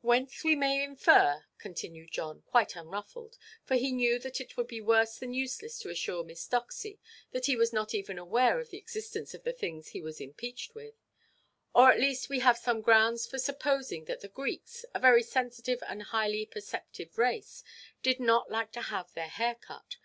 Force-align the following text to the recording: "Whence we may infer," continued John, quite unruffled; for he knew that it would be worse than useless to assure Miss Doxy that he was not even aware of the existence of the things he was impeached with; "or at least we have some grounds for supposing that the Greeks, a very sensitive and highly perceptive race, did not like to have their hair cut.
"Whence 0.00 0.42
we 0.42 0.56
may 0.56 0.82
infer," 0.82 1.44
continued 1.58 2.10
John, 2.10 2.40
quite 2.46 2.76
unruffled; 2.76 3.36
for 3.66 3.74
he 3.76 3.92
knew 3.92 4.18
that 4.20 4.40
it 4.40 4.56
would 4.56 4.68
be 4.68 4.80
worse 4.80 5.18
than 5.18 5.34
useless 5.34 5.78
to 5.80 5.90
assure 5.90 6.24
Miss 6.24 6.48
Doxy 6.48 6.98
that 7.32 7.44
he 7.44 7.56
was 7.56 7.74
not 7.74 7.92
even 7.92 8.16
aware 8.16 8.58
of 8.58 8.70
the 8.70 8.78
existence 8.78 9.34
of 9.34 9.42
the 9.44 9.52
things 9.52 9.88
he 9.88 10.00
was 10.00 10.18
impeached 10.18 10.74
with; 10.74 10.94
"or 11.74 11.92
at 11.92 12.00
least 12.00 12.30
we 12.30 12.38
have 12.38 12.56
some 12.56 12.80
grounds 12.80 13.26
for 13.26 13.36
supposing 13.38 14.06
that 14.06 14.20
the 14.22 14.28
Greeks, 14.28 14.86
a 14.94 14.98
very 14.98 15.22
sensitive 15.22 15.82
and 15.86 16.04
highly 16.04 16.46
perceptive 16.46 17.18
race, 17.18 17.62
did 18.02 18.18
not 18.18 18.50
like 18.50 18.72
to 18.72 18.80
have 18.80 19.12
their 19.12 19.28
hair 19.28 19.56
cut. 19.56 19.96